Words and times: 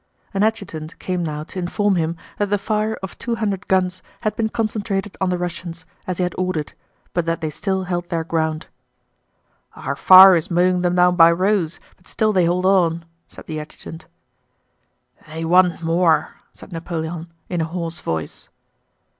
An 0.33 0.41
adjutant 0.41 0.97
came 0.97 1.21
now 1.21 1.43
to 1.43 1.59
inform 1.59 1.93
him 1.95 2.15
that 2.39 2.49
the 2.49 2.57
fire 2.57 2.95
of 3.03 3.19
two 3.19 3.35
hundred 3.35 3.67
guns 3.67 4.01
had 4.23 4.35
been 4.35 4.49
concentrated 4.49 5.15
on 5.21 5.29
the 5.29 5.37
Russians, 5.37 5.85
as 6.07 6.17
he 6.17 6.23
had 6.23 6.33
ordered, 6.39 6.73
but 7.13 7.27
that 7.27 7.39
they 7.39 7.51
still 7.51 7.83
held 7.83 8.09
their 8.09 8.23
ground. 8.23 8.65
"Our 9.75 9.95
fire 9.95 10.35
is 10.35 10.49
mowing 10.49 10.81
them 10.81 10.95
down 10.95 11.17
by 11.17 11.31
rows, 11.31 11.79
but 11.97 12.07
still 12.07 12.33
they 12.33 12.45
hold 12.45 12.65
on," 12.65 13.05
said 13.27 13.45
the 13.45 13.59
adjutant. 13.59 14.07
"They 15.27 15.45
want 15.45 15.83
more!..." 15.83 16.29
said 16.51 16.71
Napoleon 16.71 17.31
in 17.47 17.61
a 17.61 17.65
hoarse 17.65 17.99
voice. 17.99 18.49